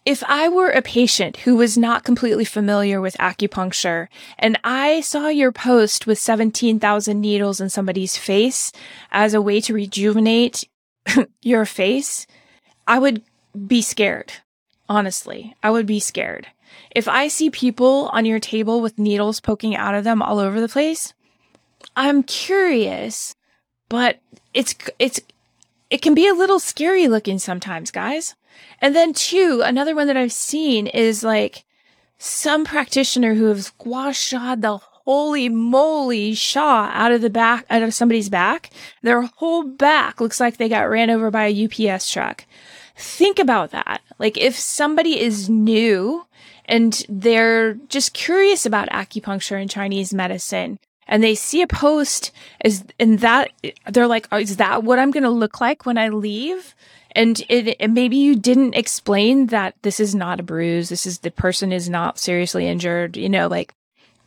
[0.04, 4.08] if I were a patient who was not completely familiar with acupuncture
[4.38, 8.70] and I saw your post with 17,000 needles in somebody's face
[9.10, 10.68] as a way to rejuvenate
[11.42, 12.26] your face,
[12.86, 13.22] I would
[13.66, 14.32] be scared.
[14.88, 16.48] Honestly, I would be scared.
[16.90, 20.60] If I see people on your table with needles poking out of them all over
[20.60, 21.12] the place,
[21.96, 23.34] I'm curious,
[23.88, 24.20] but
[24.52, 25.20] it's, it's,
[25.90, 28.34] it can be a little scary looking sometimes, guys.
[28.80, 31.64] And then two, another one that I've seen is like
[32.18, 37.82] some practitioner who has gua shot the holy moly shaw out of the back, out
[37.82, 38.70] of somebody's back.
[39.02, 42.46] Their whole back looks like they got ran over by a UPS truck.
[42.96, 44.00] Think about that.
[44.18, 46.26] Like if somebody is new
[46.66, 50.78] and they're just curious about acupuncture and Chinese medicine.
[51.06, 52.32] And they see a post
[52.64, 53.50] is and that
[53.90, 56.74] they're like oh, is that what i'm going to look like when i leave?
[57.16, 61.18] And it, it, maybe you didn't explain that this is not a bruise this is
[61.18, 63.74] the person is not seriously injured you know like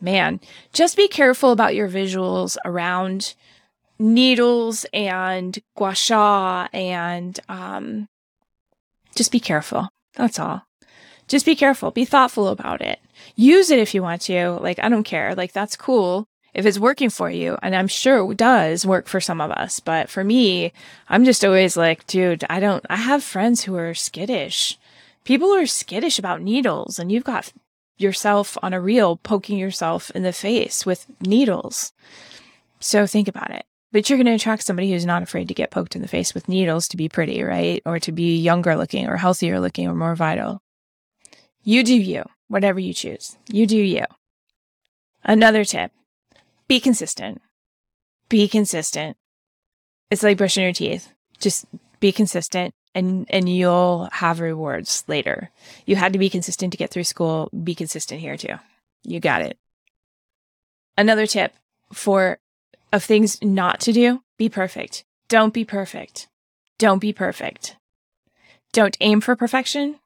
[0.00, 0.40] man
[0.72, 3.34] just be careful about your visuals around
[3.98, 8.08] needles and gua sha and um
[9.16, 9.88] just be careful.
[10.14, 10.67] That's all
[11.28, 12.98] just be careful, be thoughtful about it.
[13.36, 14.58] Use it if you want to.
[14.60, 15.34] Like, I don't care.
[15.34, 17.56] Like, that's cool if it's working for you.
[17.62, 19.78] And I'm sure it does work for some of us.
[19.78, 20.72] But for me,
[21.08, 24.78] I'm just always like, dude, I don't, I have friends who are skittish.
[25.24, 27.52] People are skittish about needles, and you've got
[27.98, 31.92] yourself on a reel poking yourself in the face with needles.
[32.80, 33.64] So think about it.
[33.92, 36.34] But you're going to attract somebody who's not afraid to get poked in the face
[36.34, 37.82] with needles to be pretty, right?
[37.84, 40.60] Or to be younger looking or healthier looking or more vital.
[41.68, 43.36] You do you, whatever you choose.
[43.46, 44.06] You do you.
[45.22, 45.92] Another tip
[46.66, 47.42] be consistent.
[48.30, 49.18] Be consistent.
[50.10, 51.12] It's like brushing your teeth.
[51.38, 51.66] Just
[52.00, 55.50] be consistent and and you'll have rewards later.
[55.84, 57.50] You had to be consistent to get through school.
[57.50, 58.54] Be consistent here too.
[59.02, 59.58] You got it.
[60.96, 61.52] Another tip
[61.92, 62.38] for
[62.94, 65.04] of things not to do, be perfect.
[65.28, 66.28] Don't be perfect.
[66.78, 67.76] Don't be perfect.
[68.72, 69.96] Don't aim for perfection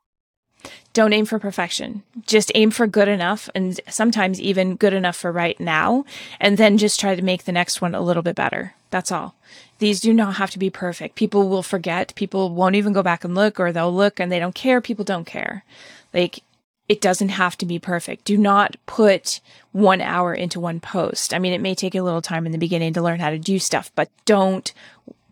[0.93, 2.03] Don't aim for perfection.
[2.27, 6.05] Just aim for good enough and sometimes even good enough for right now.
[6.39, 8.75] And then just try to make the next one a little bit better.
[8.91, 9.35] That's all.
[9.79, 11.15] These do not have to be perfect.
[11.15, 12.15] People will forget.
[12.15, 14.81] People won't even go back and look or they'll look and they don't care.
[14.81, 15.65] People don't care.
[16.13, 16.43] Like
[16.89, 18.25] it doesn't have to be perfect.
[18.25, 19.41] Do not put
[19.73, 21.33] one hour into one post.
[21.33, 23.39] I mean, it may take a little time in the beginning to learn how to
[23.39, 24.73] do stuff, but don't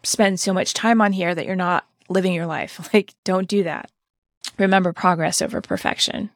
[0.03, 2.89] spend so much time on here that you're not living your life.
[2.95, 3.91] Like, don't do that.
[4.61, 6.31] Remember progress over perfection.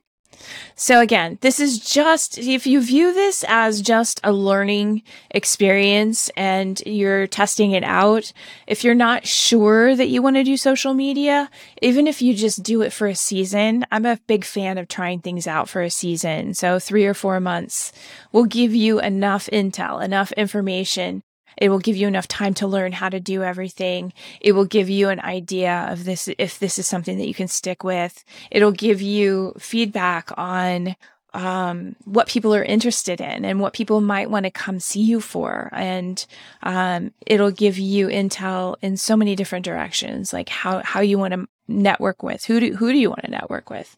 [0.74, 6.82] So again, this is just, if you view this as just a learning experience and
[6.84, 8.32] you're testing it out,
[8.66, 11.48] if you're not sure that you want to do social media,
[11.82, 15.20] even if you just do it for a season, I'm a big fan of trying
[15.20, 16.54] things out for a season.
[16.54, 17.92] So three or four months
[18.32, 21.22] will give you enough intel, enough information
[21.56, 24.12] it will give you enough time to learn how to do everything.
[24.40, 27.48] It will give you an idea of this, if this is something that you can
[27.48, 28.24] stick with.
[28.50, 30.96] It'll give you feedback on
[31.34, 35.20] um, what people are interested in and what people might want to come see you
[35.20, 35.68] for.
[35.72, 36.24] And
[36.62, 41.34] um, it'll give you intel in so many different directions, like how, how you want
[41.34, 42.44] to network with.
[42.44, 43.96] Who do, who do you want to network with?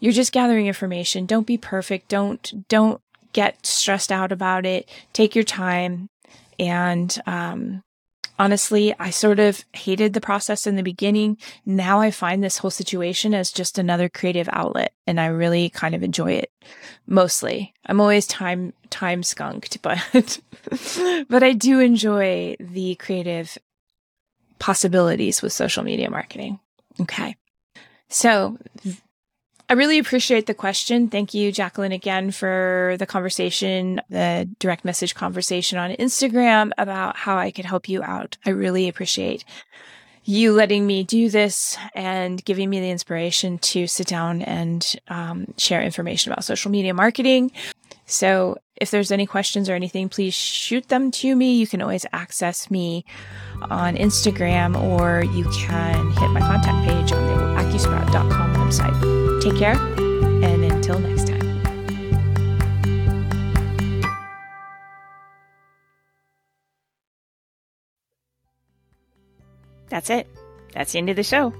[0.00, 1.26] You're just gathering information.
[1.26, 2.08] Don't be perfect.
[2.08, 3.02] Don't, don't
[3.34, 4.88] get stressed out about it.
[5.12, 6.08] Take your time.
[6.58, 7.82] And um,
[8.38, 11.38] honestly, I sort of hated the process in the beginning.
[11.66, 15.94] Now I find this whole situation as just another creative outlet and I really kind
[15.94, 16.50] of enjoy it
[17.06, 17.74] mostly.
[17.86, 20.40] I'm always time, time skunked, but,
[21.28, 23.58] but I do enjoy the creative
[24.58, 26.58] possibilities with social media marketing.
[27.00, 27.36] Okay.
[28.08, 28.58] So
[29.70, 31.08] I really appreciate the question.
[31.08, 37.36] Thank you, Jacqueline, again for the conversation, the direct message conversation on Instagram about how
[37.36, 38.38] I could help you out.
[38.46, 39.44] I really appreciate
[40.24, 45.52] you letting me do this and giving me the inspiration to sit down and um,
[45.56, 47.50] share information about social media marketing.
[48.06, 51.56] So if there's any questions or anything, please shoot them to me.
[51.56, 53.04] You can always access me
[53.70, 59.42] on Instagram or you can hit my contact page on the acusprout.com website.
[59.42, 59.76] Take care,
[60.44, 61.38] and until next time.
[69.88, 70.28] That's it.
[70.74, 71.54] That's the end of the show.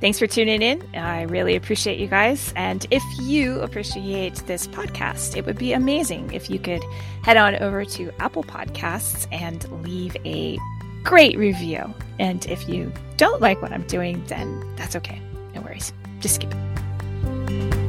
[0.00, 0.82] Thanks for tuning in.
[0.94, 2.52] I really appreciate you guys.
[2.56, 6.82] And if you appreciate this podcast, it would be amazing if you could
[7.22, 10.58] head on over to Apple Podcasts and leave a
[11.02, 11.94] great review.
[12.18, 15.20] And if you don't like what I'm doing, then that's okay.
[15.54, 15.92] No worries.
[16.20, 17.81] Just skip it.